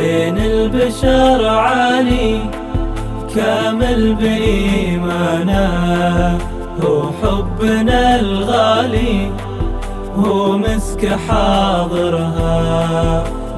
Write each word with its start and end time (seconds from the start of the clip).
بين 0.00 0.38
البشر 0.38 1.48
عالي 1.48 2.40
كامل 3.34 4.14
بإيمانه. 4.14 5.68
هو 6.82 7.02
حبنا 7.22 8.20
الغالي 8.20 9.30
هو 10.16 10.58
مسك 10.58 11.08
حاضرها. 11.28 12.54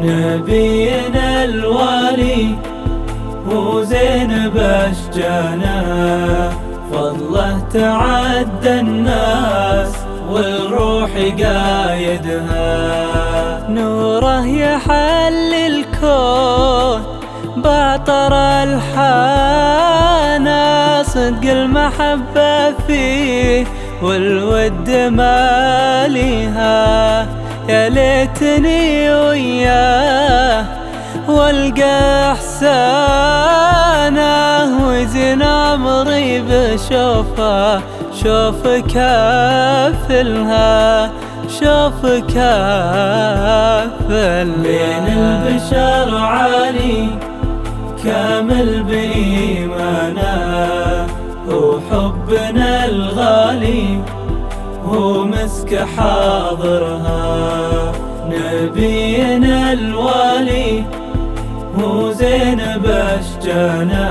نبينا 0.00 1.44
الوالي 1.44 2.54
هو 3.52 3.82
زينب 3.82 4.56
أشجانا. 4.56 5.78
فضله 6.92 7.60
تعدى 7.72 8.80
الناس 8.80 9.92
والروح 10.30 11.10
قايدها. 11.42 12.70
نوره 13.68 14.46
يحل 14.46 15.69
الكون 16.02 17.02
بعطر 17.56 18.34
الحانا 19.42 20.62
صدق 21.02 21.50
المحبة 21.50 22.72
فيه 22.86 23.66
والود 24.02 24.90
ماليها 24.90 26.76
يا 27.68 27.88
ليتني 27.88 29.10
وياه 29.14 30.64
والقى 31.28 32.32
إحسانه 32.32 33.68
وزن 34.88 35.42
عمري 35.42 36.40
بشوفه 36.40 37.78
شوف 38.22 38.68
كافلها 38.94 40.70
شوف 41.58 42.06
كافل 42.34 43.40
بين 44.62 45.06
البشر 45.18 46.08
عالي 46.16 47.00
كامل 48.04 48.82
بإيمانه 48.82 50.36
هو 51.48 51.80
حبنا 51.90 52.84
الغالي 52.84 54.00
هو 54.84 55.24
مسك 55.24 55.72
حاضرها. 55.96 57.20
نبينا 58.28 59.72
الوالي 59.72 60.84
هو 61.78 62.12
زينب 62.12 62.86
أشجانا. 62.86 64.08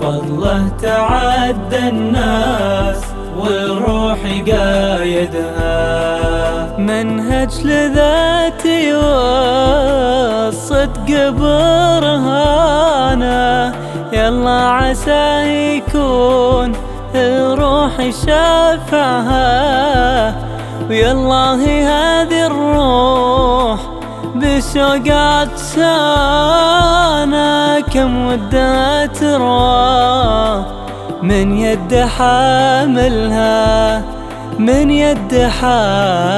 فضله 0.00 0.68
تعدى 0.82 1.88
الناس 1.88 3.00
والروح 3.38 4.18
قايدها. 4.48 5.99
منهج 7.40 7.66
لذاتي 7.66 8.92
والصدق 8.94 10.50
برهانه. 11.30 12.60
يلا 14.12 14.50
عسى 14.50 15.42
يكون 15.76 16.72
الروح 17.14 18.10
شافعها 18.26 19.50
ويالله 20.90 21.62
هذه 21.64 22.46
الروح 22.46 23.80
بشوقات 24.34 25.56
سانا. 25.56 26.70
كم 27.80 28.26
ودها 28.26 29.06
تروى 29.06 30.64
من 31.22 31.58
يد 31.58 31.94
حاملها. 32.18 34.02
من 34.58 34.90
يد 34.90 35.34
حاملها. 35.34 36.30